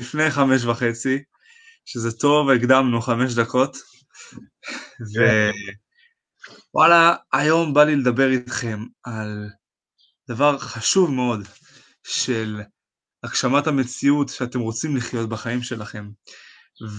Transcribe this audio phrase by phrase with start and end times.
[0.00, 1.22] לפני חמש וחצי,
[1.84, 3.76] שזה טוב, הקדמנו חמש דקות,
[6.74, 9.48] ווואלה, היום בא לי לדבר איתכם על
[10.28, 11.48] דבר חשוב מאוד
[12.06, 12.60] של
[13.24, 16.08] הגשמת המציאות שאתם רוצים לחיות בחיים שלכם,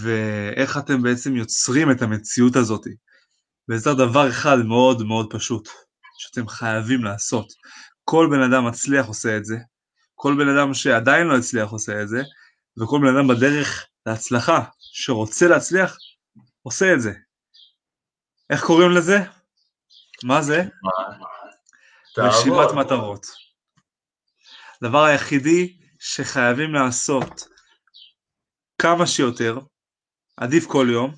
[0.01, 2.85] ואיך אתם בעצם יוצרים את המציאות הזאת.
[3.69, 5.69] וזה דבר אחד מאוד מאוד פשוט,
[6.17, 7.53] שאתם חייבים לעשות.
[8.03, 9.57] כל בן אדם מצליח עושה את זה,
[10.15, 12.21] כל בן אדם שעדיין לא הצליח עושה את זה,
[12.81, 15.97] וכל בן אדם בדרך להצלחה, שרוצה להצליח,
[16.61, 17.13] עושה את זה.
[18.49, 19.17] איך קוראים לזה?
[20.23, 20.63] מה זה?
[22.17, 23.25] רשימת מטרות.
[24.81, 27.47] הדבר היחידי שחייבים לעשות
[28.81, 29.59] כמה שיותר,
[30.37, 31.15] עדיף כל יום,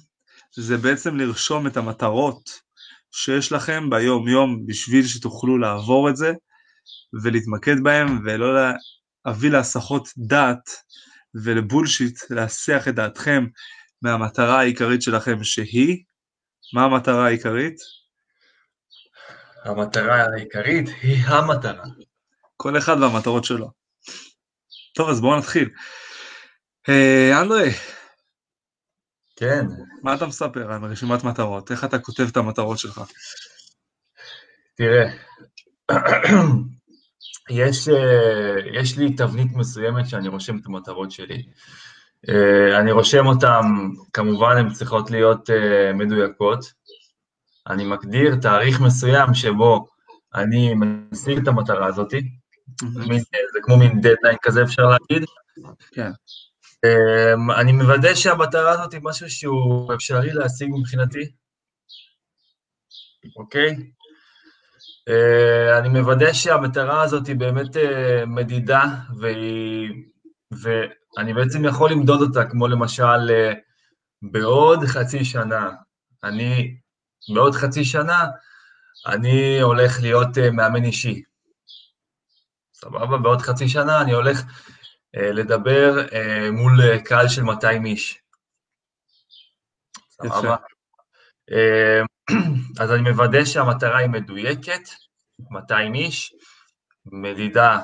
[0.56, 2.50] זה בעצם לרשום את המטרות
[3.12, 6.34] שיש לכם ביום יום בשביל שתוכלו לעבור את זה
[7.24, 8.48] ולהתמקד בהם ולא
[9.26, 10.70] להביא להסחות דעת
[11.36, 13.46] ולבולשיט להסיח את דעתכם
[14.02, 16.04] מהמטרה העיקרית שלכם שהיא,
[16.74, 17.76] מה המטרה העיקרית?
[19.64, 21.86] המטרה העיקרית היא המטרה.
[22.58, 23.72] כל אחד והמטרות שלו.
[24.96, 25.70] טוב, אז בואו נתחיל.
[26.90, 27.70] אה, אנדרי.
[29.36, 29.66] כן.
[30.04, 31.72] מה אתה מספר על רשימת מטרות?
[31.72, 33.02] איך אתה כותב את המטרות שלך?
[34.76, 35.06] תראה,
[37.52, 41.44] יש, אה, יש לי תבנית מסוימת שאני רושם את המטרות שלי.
[42.30, 43.62] אה, אני רושם אותן,
[44.14, 46.74] כמובן הן צריכות להיות אה, מדויקות.
[47.68, 49.88] אני מגדיר תאריך מסוים שבו
[50.36, 52.10] אני משיג את המטרה הזאת,
[53.54, 55.28] זה כמו מין דדליין כזה אפשר להגיד.
[55.92, 56.12] כן.
[57.56, 61.32] אני מוודא שהמטרה הזאת היא משהו שהוא אפשרי להשיג מבחינתי,
[63.38, 63.76] אוקיי?
[65.10, 67.80] Uh, אני מוודא שהמטרה הזאת היא באמת uh,
[68.28, 68.84] מדידה,
[70.52, 73.58] ואני בעצם יכול למדוד אותה, כמו למשל, uh,
[74.22, 75.70] בעוד חצי שנה,
[76.24, 76.78] אני,
[77.34, 78.26] בעוד חצי שנה,
[79.08, 81.24] אני הולך להיות uh, מאמן אישי.
[82.74, 83.18] סבבה?
[83.18, 88.22] בעוד חצי שנה אני הולך uh, לדבר uh, מול uh, קהל של 200 איש.
[90.12, 90.56] סבבה?
[92.82, 94.90] אז אני מוודא שהמטרה היא מדויקת,
[95.50, 96.34] 200 איש,
[97.06, 97.80] מדידה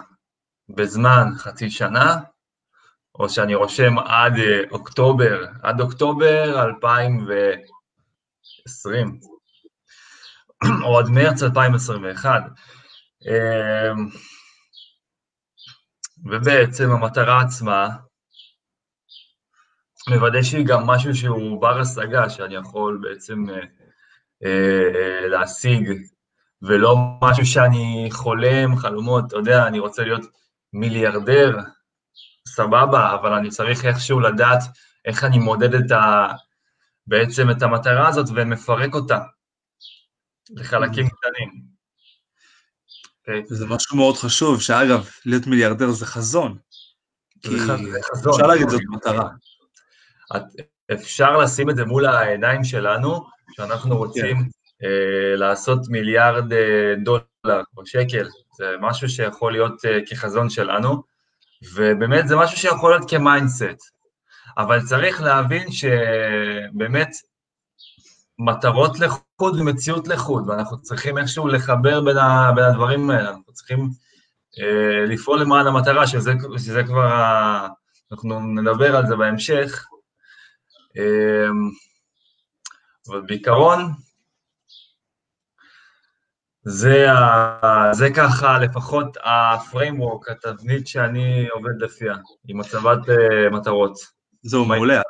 [0.69, 2.15] בזמן חצי שנה,
[3.15, 4.33] או שאני רושם עד
[4.71, 9.19] אוקטובר, עד אוקטובר 2020,
[10.83, 12.43] או עד מרץ 2021.
[16.25, 17.89] ובעצם המטרה עצמה,
[20.09, 23.59] מוודא שהיא גם משהו שהוא בר השגה, שאני יכול בעצם אה,
[24.45, 25.91] אה, להשיג,
[26.61, 30.25] ולא משהו שאני חולם, חלומות, אתה יודע, אני רוצה להיות
[30.73, 31.57] מיליארדר,
[32.47, 34.63] סבבה, אבל אני צריך איכשהו לדעת
[35.05, 36.27] איך אני מודד את ה...
[37.07, 39.19] בעצם את המטרה הזאת ומפרק אותה
[40.49, 41.07] לחלקים.
[41.09, 41.77] קטנים.
[43.27, 43.53] Okay.
[43.55, 46.57] זה משהו מאוד חשוב, שאגב, להיות מיליארדר זה חזון.
[47.43, 48.35] זה חזון.
[48.35, 49.29] אפשר להגיד זאת מטרה.
[50.93, 54.57] אפשר לשים את זה מול העיניים שלנו, שאנחנו רוצים yeah.
[54.83, 58.27] אה, לעשות מיליארד אה, דולר או שקל,
[58.57, 61.03] זה משהו שיכול להיות אה, כחזון שלנו,
[61.73, 63.91] ובאמת זה משהו שיכול להיות כ mindset,
[64.57, 67.09] אבל צריך להבין שבאמת
[68.39, 73.89] מטרות לחוד ומציאות לחוד, ואנחנו צריכים איכשהו לחבר בין, ה, בין הדברים האלה, אנחנו צריכים
[74.59, 77.67] אה, לפעול למען המטרה, שזה, שזה כבר, ה,
[78.11, 79.85] אנחנו נדבר על זה בהמשך,
[83.07, 83.91] אבל בעיקרון,
[86.63, 92.15] זה, ה, זה ככה לפחות ה-framework, התבנית שאני עובד לפיה,
[92.47, 93.97] עם הצבת uh, מטרות.
[94.43, 95.01] זהו, מעולה.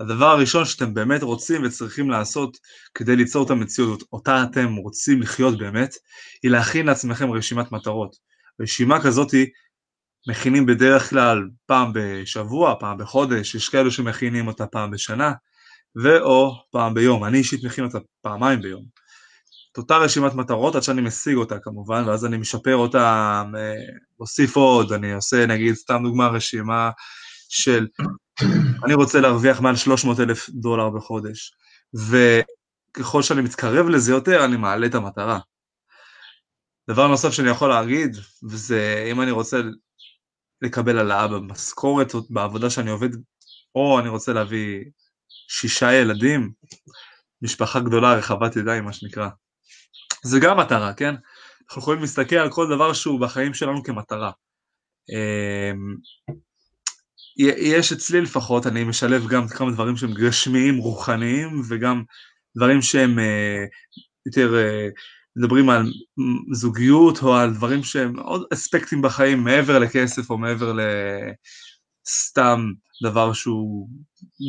[0.00, 2.58] הדבר הראשון שאתם באמת רוצים וצריכים לעשות
[2.94, 5.94] כדי ליצור את המציאות אותה אתם רוצים לחיות באמת,
[6.42, 8.16] היא להכין לעצמכם רשימת מטרות.
[8.60, 9.34] רשימה כזאת
[10.28, 15.32] מכינים בדרך כלל פעם בשבוע, פעם בחודש, יש כאלו שמכינים אותה פעם בשנה,
[16.02, 18.84] ואו פעם ביום, אני אישית מכין אותה פעמיים ביום.
[19.72, 23.42] את אותה רשימת מטרות עד שאני משיג אותה כמובן, ואז אני משפר אותה,
[24.20, 26.90] מוסיף עוד, אני עושה נגיד, סתם דוגמה, רשימה
[27.48, 27.86] של
[28.84, 31.52] אני רוצה להרוויח מעל 300 אלף דולר בחודש,
[32.08, 35.38] וככל שאני מתקרב לזה יותר, אני מעלה את המטרה.
[36.90, 38.16] דבר נוסף שאני יכול להגיד,
[38.50, 39.60] וזה אם אני רוצה
[40.62, 43.08] לקבל העלאה במשכורת בעבודה שאני עובד,
[43.74, 44.84] או אני רוצה להביא
[45.48, 46.52] שישה ילדים,
[47.42, 49.28] משפחה גדולה, רחבת ידיים, מה שנקרא.
[50.22, 51.14] זה גם מטרה, כן?
[51.68, 54.30] אנחנו יכולים להסתכל על כל דבר שהוא בחיים שלנו כמטרה.
[55.10, 55.96] אמ,
[57.58, 62.02] יש אצלי לפחות, אני משלב גם כמה דברים שהם גשמיים, רוחניים, וגם
[62.56, 63.64] דברים שהם אה,
[64.26, 64.88] יותר אה,
[65.38, 65.92] מדברים על
[66.52, 70.72] זוגיות או על דברים שהם עוד אספקטים בחיים מעבר לכסף או מעבר
[72.06, 72.60] לסתם
[73.02, 73.88] דבר שהוא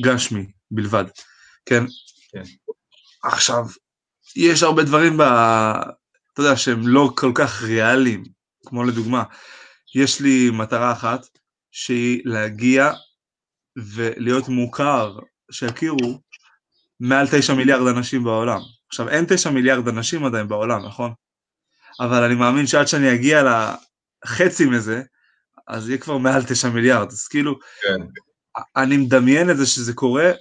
[0.03, 1.05] גשמי בלבד,
[1.65, 1.83] כן?
[2.31, 2.43] כן.
[3.23, 3.65] עכשיו,
[4.35, 5.21] יש הרבה דברים, ב...
[5.21, 8.23] אתה יודע, שהם לא כל כך ריאליים,
[8.65, 9.23] כמו לדוגמה,
[9.95, 11.25] יש לי מטרה אחת,
[11.71, 12.91] שהיא להגיע
[13.77, 15.19] ולהיות מוכר,
[15.51, 16.21] שיכירו
[16.99, 18.59] מעל תשע מיליארד אנשים בעולם.
[18.89, 21.13] עכשיו, אין תשע מיליארד אנשים עדיין בעולם, נכון?
[21.99, 23.43] אבל אני מאמין שעד שאני אגיע
[24.25, 25.01] לחצי מזה,
[25.67, 27.07] אז יהיה כבר מעל תשע מיליארד.
[27.07, 28.01] אז כאילו, כן.
[28.75, 30.31] אני מדמיין את זה שזה קורה,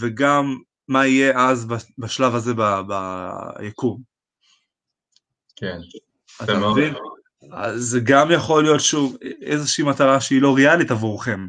[0.00, 0.58] וגם
[0.88, 1.66] מה יהיה אז
[1.98, 2.52] בשלב הזה
[3.58, 4.02] ביקום.
[5.56, 5.78] כן.
[6.44, 6.94] אתה מבין?
[7.52, 11.46] אז זה גם יכול להיות שוב איזושהי מטרה שהיא לא ריאלית עבורכם.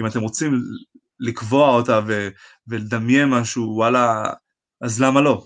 [0.00, 0.62] אם אתם רוצים
[1.20, 2.28] לקבוע אותה ו-
[2.68, 4.32] ולדמיין משהו, וואלה,
[4.80, 5.44] אז למה לא?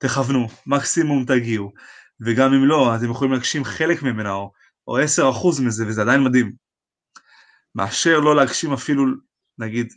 [0.00, 1.72] תכוונו, מקסימום תגיעו,
[2.20, 4.52] וגם אם לא, אתם יכולים להגשים חלק ממנה, או,
[4.86, 5.02] או 10%
[5.66, 6.52] מזה, וזה עדיין מדהים.
[7.74, 9.04] מאשר לא להגשים אפילו,
[9.58, 9.92] נגיד,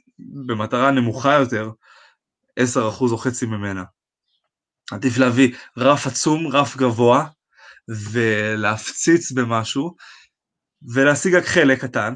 [0.48, 1.72] במטרה נמוכה יותר,
[2.60, 2.64] 10%
[3.02, 3.84] או חצי ממנה.
[4.92, 7.28] עדיף להביא רף עצום, רף גבוה,
[8.12, 9.96] ולהפציץ במשהו,
[10.94, 12.14] ולהשיג רק חלק קטן,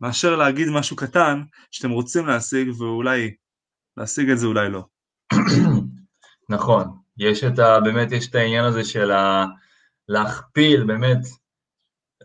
[0.00, 3.34] מאשר להגיד משהו קטן שאתם רוצים להשיג, ואולי
[3.96, 4.84] להשיג את זה, אולי לא.
[6.50, 7.80] נכון, יש את ה...
[7.80, 9.44] באמת יש את העניין הזה של ה...
[10.08, 11.18] להכפיל, באמת,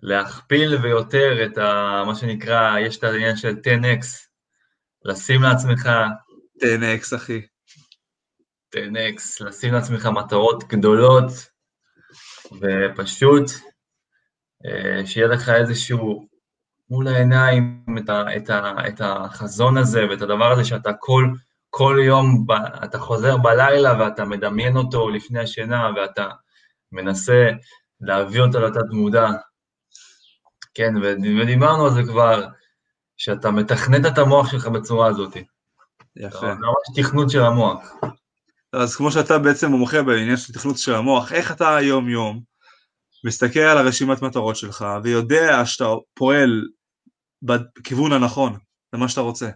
[0.01, 2.03] להכפיל ויותר את ה...
[2.05, 4.05] מה שנקרא, יש את העניין של 10x,
[5.05, 5.89] לשים לעצמך...
[6.63, 7.41] 10x, אחי.
[8.75, 11.31] 10x, לשים לעצמך מטרות גדולות,
[12.61, 13.51] ופשוט
[14.65, 16.27] אה, שיהיה לך איזשהו
[16.89, 21.27] מול העיניים את, ה, את, ה, את החזון הזה ואת הדבר הזה שאתה כל,
[21.77, 22.45] כל יום,
[22.83, 26.29] אתה חוזר בלילה ואתה מדמיין אותו לפני השינה ואתה
[26.91, 27.49] מנסה
[28.01, 29.27] להביא אותו לתת מודע.
[30.73, 30.93] כן,
[31.41, 32.47] ודיברנו על זה כבר,
[33.17, 35.37] שאתה מתכנת את המוח שלך בצורה הזאת.
[36.15, 36.39] יפה.
[36.39, 37.93] זה ממש תכנות של המוח.
[38.73, 42.41] אז כמו שאתה בעצם מומחה בעניין של תכנות של המוח, איך אתה היום-יום
[43.25, 46.67] מסתכל על הרשימת מטרות שלך ויודע שאתה פועל
[47.41, 48.57] בכיוון הנכון,
[48.93, 49.49] למה שאתה רוצה?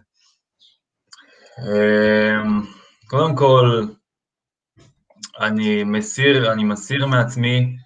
[1.60, 2.62] אמ,
[3.06, 3.84] קודם כל,
[5.40, 7.76] אני מסיר, אני מסיר מעצמי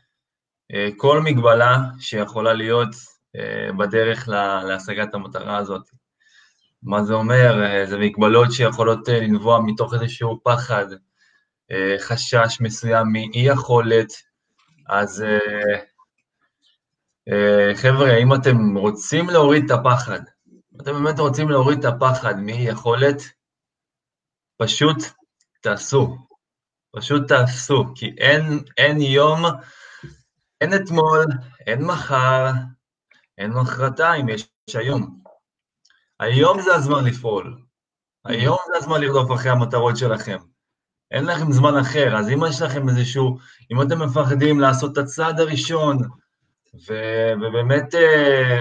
[0.73, 2.94] אה, כל מגבלה שיכולה להיות
[3.37, 4.29] אה, בדרך
[4.69, 5.82] להשגת המטרה הזאת.
[6.82, 7.65] מה זה אומר?
[7.65, 10.87] אה, זה מגבלות שיכולות לנבוע מתוך איזשהו פחד,
[11.99, 14.12] חשש מסוים מאי יכולת,
[14.88, 15.25] אז
[17.75, 20.20] חבר'ה, אם אתם רוצים להוריד את הפחד,
[20.82, 23.23] אתם באמת רוצים להוריד את הפחד מאי יכולת,
[24.56, 24.97] פשוט
[25.61, 26.17] תעשו,
[26.97, 28.43] פשוט תעשו, כי אין,
[28.77, 29.43] אין יום,
[30.61, 31.27] אין אתמול,
[31.67, 32.51] אין מחר,
[33.39, 35.21] אין מחרתיים, יש היום.
[36.21, 37.59] היום זה הזמן לפעול,
[38.25, 40.39] היום זה הזמן לרדוף אחרי המטרות שלכם.
[41.11, 43.39] אין לכם זמן אחר, אז אם יש לכם איזשהו,
[43.73, 45.99] אם אתם מפחדים לעשות את הצעד הראשון,
[46.89, 46.95] ו,
[47.37, 48.61] ובאמת אה,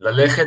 [0.00, 0.46] ללכת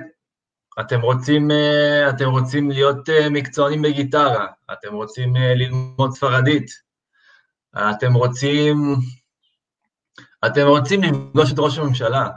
[0.80, 6.72] אתם רוצים, אה, אתם רוצים להיות אה, מקצוענים בגיטרה, אתם רוצים אה, ללמוד ספרדית,
[7.78, 8.96] אתם רוצים,
[10.46, 12.30] אתם רוצים לפגוש את ראש הממשלה.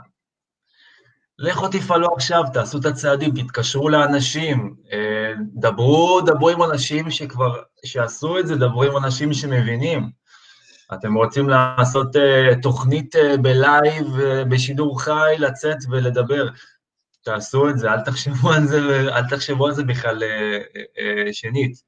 [1.39, 4.75] לכו תפעלו עכשיו, תעשו את הצעדים, תתקשרו לאנשים,
[5.53, 10.09] דברו, דברו עם אנשים שכבר, שעשו את זה, דברו עם אנשים שמבינים.
[10.93, 12.15] אתם רוצים לעשות
[12.61, 14.05] תוכנית בלייב,
[14.49, 16.49] בשידור חי, לצאת ולדבר.
[17.23, 18.77] תעשו את זה, אל תחשבו על זה,
[19.15, 21.81] אל תחשבו על זה בכלל אה, אה, אה, שנית.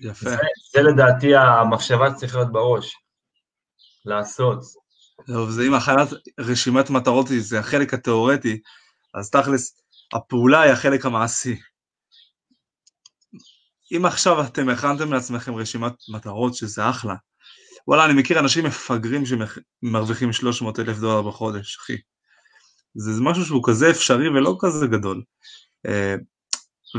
[0.00, 0.30] יפה.
[0.30, 0.36] זה,
[0.74, 2.96] זה לדעתי המחשבה שצריכה להיות בראש,
[4.04, 4.58] לעשות.
[5.26, 6.08] טוב, זה אם הכנת
[6.40, 8.60] רשימת מטרות זה החלק התיאורטי,
[9.14, 9.82] אז תכלס,
[10.12, 11.56] הפעולה היא החלק המעשי.
[13.96, 17.14] אם עכשיו אתם הכנתם לעצמכם רשימת מטרות, שזה אחלה,
[17.88, 21.96] וואלה, אני מכיר אנשים מפגרים שמרוויחים 300 אלף דולר בחודש, אחי.
[22.96, 25.22] זה משהו שהוא כזה אפשרי ולא כזה גדול.
[25.86, 26.14] אה,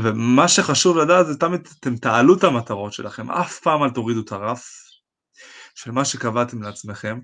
[0.02, 4.32] ומה שחשוב לדעת זה תמיד אתם תעלו את המטרות שלכם, אף פעם אל תורידו את
[4.32, 4.68] הרף
[5.74, 7.18] של מה שקבעתם לעצמכם.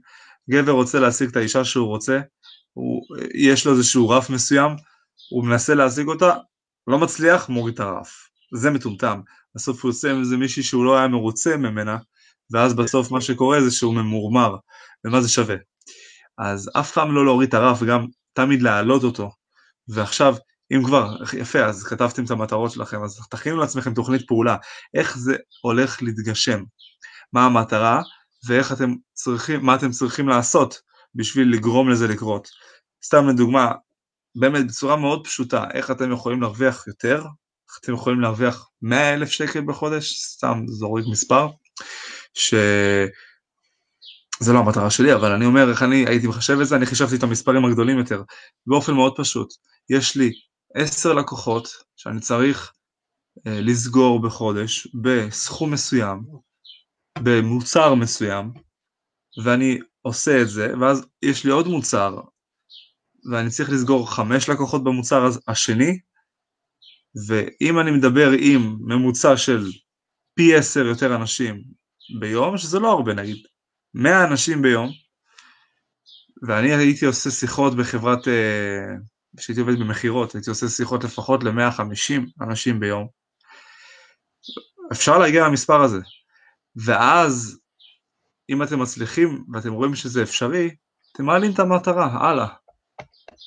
[0.51, 2.21] גבר רוצה להשיג את האישה שהוא רוצה,
[2.73, 3.03] הוא,
[3.35, 4.73] יש לו איזשהו רף מסוים,
[5.31, 6.35] הוא מנסה להשיג אותה,
[6.87, 8.29] לא מצליח, מוריד את הרף.
[8.55, 9.21] זה מטומטם.
[9.55, 11.97] בסוף הוא יוצא עם איזה מישהי שהוא לא היה מרוצה ממנה,
[12.51, 14.57] ואז בסוף מה שקורה זה שהוא ממורמר,
[15.05, 15.57] ומה זה שווה.
[16.39, 19.31] אז אף פעם לא להוריד את הרף, גם תמיד להעלות אותו.
[19.89, 20.35] ועכשיו,
[20.73, 24.57] אם כבר, יפה, אז כתבתם את המטרות שלכם, אז תכינו לעצמכם תוכנית פעולה,
[24.95, 26.63] איך זה הולך להתגשם,
[27.33, 28.03] מה המטרה?
[28.47, 30.81] ואיך אתם צריכים, מה אתם צריכים לעשות
[31.15, 32.49] בשביל לגרום לזה לקרות.
[33.05, 33.73] סתם לדוגמה,
[34.35, 37.17] באמת בצורה מאוד פשוטה, איך אתם יכולים להרוויח יותר,
[37.69, 41.49] איך אתם יכולים להרוויח 100 אלף שקל בחודש, סתם זורק מספר,
[42.35, 42.55] ש...
[44.41, 47.17] זה לא המטרה שלי, אבל אני אומר איך אני הייתי מחשב את זה, אני חישבתי
[47.17, 48.23] את המספרים הגדולים יותר,
[48.67, 49.49] באופן מאוד פשוט.
[49.91, 50.33] יש לי
[50.75, 52.73] עשר לקוחות שאני צריך
[53.47, 56.23] אה, לסגור בחודש בסכום מסוים,
[57.19, 58.53] במוצר מסוים,
[59.45, 62.21] ואני עושה את זה, ואז יש לי עוד מוצר,
[63.33, 65.99] ואני צריך לסגור חמש לקוחות במוצר השני,
[67.29, 69.71] ואם אני מדבר עם ממוצע של
[70.35, 71.65] פי עשר יותר אנשים
[72.21, 73.47] ביום, שזה לא הרבה נגיד,
[73.95, 74.91] 100 אנשים ביום,
[76.43, 78.95] ואני הייתי עושה שיחות בחברת, אה,
[79.37, 83.09] כשהייתי עובד במכירות, הייתי עושה שיחות לפחות ל-150 אנשים ביום.
[84.93, 85.99] אפשר להגיע למספר הזה.
[86.77, 87.61] ואז,
[88.51, 90.75] אם אתם מצליחים ואתם רואים שזה אפשרי,
[91.13, 92.47] אתם מעלים את המטרה, הלאה.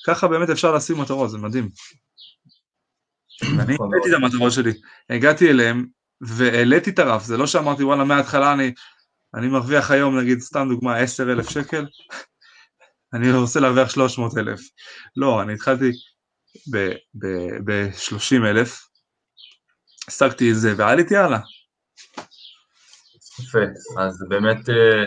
[0.06, 1.68] ככה באמת אפשר לשים מטרות, זה מדהים.
[3.42, 4.72] ואני נכון העליתי את המטרות שלי,
[5.10, 5.86] הגעתי אליהם
[6.20, 8.72] והעליתי את הרף, זה לא שאמרתי וואלה מההתחלה אני
[9.34, 11.86] אני מרוויח היום נגיד סתם דוגמה 10 אלף שקל,
[13.14, 14.60] אני רוצה להרוויח 300 אלף.
[15.16, 15.90] לא, אני התחלתי
[17.64, 18.88] ב-30 אלף,
[20.08, 21.40] השגתי את זה ועליתי הלאה.
[23.40, 23.58] יפה,
[23.98, 25.04] אז באמת אה,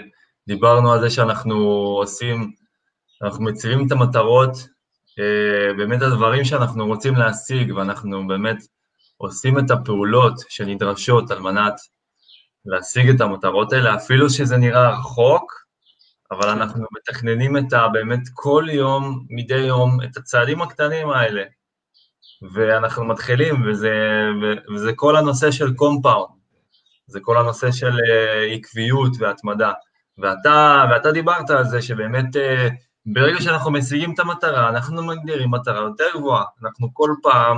[0.47, 1.55] דיברנו על זה שאנחנו
[2.01, 2.51] עושים,
[3.21, 4.51] אנחנו מציבים את המטרות,
[5.19, 8.57] אה, באמת הדברים שאנחנו רוצים להשיג ואנחנו באמת
[9.17, 11.73] עושים את הפעולות שנדרשות על מנת
[12.65, 15.61] להשיג את המטרות האלה, אפילו שזה נראה רחוק,
[16.31, 17.87] אבל אנחנו מתכננים את ה...
[17.87, 21.43] באמת כל יום, מדי יום, את הצעדים הקטנים האלה.
[22.53, 24.27] ואנחנו מתחילים, וזה,
[24.73, 26.29] וזה כל הנושא של קומפאונד,
[27.07, 29.71] זה כל הנושא של uh, עקביות והתמדה.
[30.17, 32.73] ואתה, ואתה דיברת על זה שבאמת uh,
[33.05, 36.45] ברגע שאנחנו משיגים את המטרה, אנחנו מגדירים מטרה יותר גבוהה.
[36.63, 37.57] אנחנו כל פעם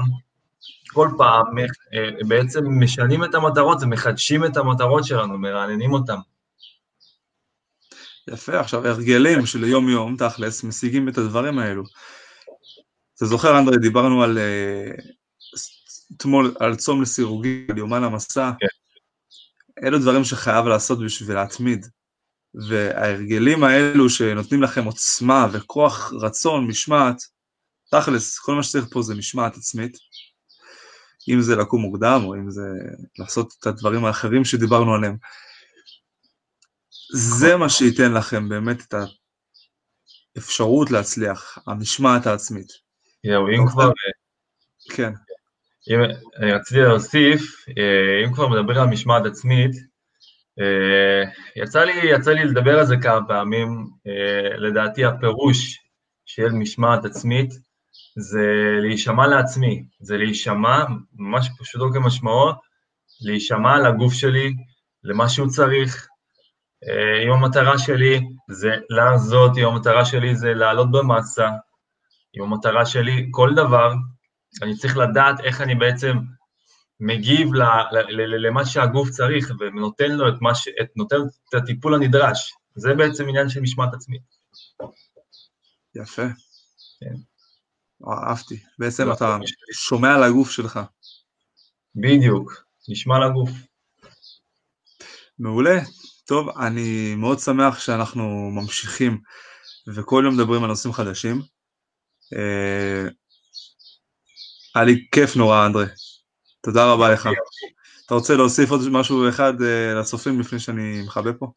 [0.94, 1.58] כל פעם
[1.94, 6.16] אה, בעצם משנים את המטרות ומחדשים את המטרות שלנו, מרעננים אותן.
[8.30, 11.84] יפה, עכשיו הרגלים של יום-יום, תכלס, משיגים את הדברים האלו.
[13.16, 14.92] אתה זוכר, אנדרי, דיברנו על אה,
[16.18, 18.52] אתמול, על צום לסירוגי, על יומן המסע.
[18.60, 18.68] כן.
[19.88, 21.86] אלו דברים שחייב לעשות בשביל להתמיד.
[22.70, 27.22] וההרגלים האלו שנותנים לכם עוצמה וכוח רצון, משמעת,
[27.92, 29.98] תכלס, כל מה שצריך פה זה משמעת עצמית.
[31.30, 32.62] אם זה לקום מוקדם, או אם זה
[33.20, 35.18] לעשות את הדברים האחרים שדיברנו עליהם.
[37.14, 38.94] זה מה שייתן לכם באמת את
[40.36, 42.68] האפשרות להצליח, המשמעת העצמית.
[43.26, 43.90] זהו, אם כבר...
[44.90, 45.14] כן.
[45.90, 46.00] אם,
[46.38, 49.72] אני רציתי להוסיף, אה, אם כבר מדבר על משמעת עצמית,
[50.60, 55.80] אה, יצא לי, יצא לי לדבר על זה כמה פעמים, אה, לדעתי הפירוש
[56.26, 57.50] של משמעת עצמית
[58.16, 62.52] זה להישמע לעצמי, זה להישמע, ממש פשוטו כמשמעו,
[63.22, 64.54] להישמע לגוף שלי,
[65.04, 66.08] למה שהוא צריך.
[66.84, 71.50] אה, אם המטרה שלי זה לעזות, אם המטרה שלי זה לעלות במסה,
[72.38, 73.94] אם המטרה שלי, כל דבר,
[74.62, 76.18] אני צריך לדעת איך אני בעצם
[77.00, 77.50] מגיב
[78.40, 80.68] למה שהגוף צריך ונותן לו את, ש...
[80.82, 81.16] את, נותן
[81.50, 82.54] את הטיפול הנדרש.
[82.76, 84.22] זה בעצם עניין של משמעת עצמית.
[85.96, 86.28] יפה.
[87.00, 87.33] כן.
[88.12, 88.60] אהבתי.
[88.80, 89.38] בעצם לא, אתה
[89.74, 90.80] שומע על הגוף שלך.
[91.96, 93.50] בדיוק, נשמע לגוף.
[95.40, 95.80] מעולה.
[96.26, 99.18] טוב, אני מאוד שמח שאנחנו ממשיכים
[99.88, 101.42] וכל יום מדברים על נושאים חדשים.
[102.34, 103.08] אה,
[104.76, 105.86] היה לי כיף נורא, אנדרי.
[106.62, 107.30] תודה רבה לך.
[108.06, 111.52] אתה רוצה להוסיף עוד משהו אחד אה, לצופים לפני שאני מכבה פה?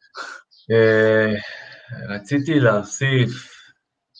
[0.71, 1.33] אה,
[2.15, 3.56] רציתי להוסיף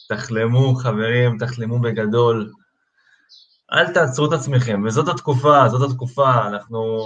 [0.08, 2.52] תחלמו חברים, תחלמו בגדול.
[3.74, 7.06] אל תעצרו את עצמכם, וזאת התקופה, זאת התקופה, אנחנו